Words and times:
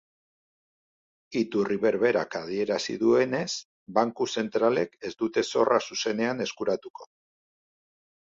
Iturri 1.41 1.75
berberak 1.83 2.37
adierazi 2.39 2.95
duenez, 3.03 3.51
banku 3.99 4.27
zentralek 4.41 4.97
ez 5.09 5.13
dute 5.21 5.45
zorra 5.51 5.77
zuzenean 5.91 6.45
eskuratuko. 6.49 7.09